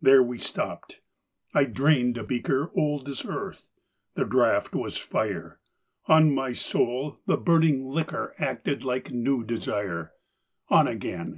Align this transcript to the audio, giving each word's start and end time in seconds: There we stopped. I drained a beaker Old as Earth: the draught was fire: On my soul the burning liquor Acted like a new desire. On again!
There 0.00 0.22
we 0.22 0.38
stopped. 0.38 1.00
I 1.52 1.64
drained 1.64 2.16
a 2.16 2.22
beaker 2.22 2.70
Old 2.76 3.08
as 3.08 3.26
Earth: 3.26 3.66
the 4.14 4.24
draught 4.24 4.72
was 4.72 4.96
fire: 4.96 5.58
On 6.06 6.32
my 6.32 6.52
soul 6.52 7.18
the 7.26 7.36
burning 7.38 7.82
liquor 7.84 8.36
Acted 8.38 8.84
like 8.84 9.10
a 9.10 9.14
new 9.16 9.42
desire. 9.42 10.12
On 10.70 10.86
again! 10.86 11.32